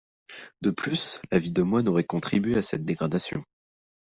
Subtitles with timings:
[0.61, 3.43] De plus, la vie de moine aurait contribué à cette dégradation.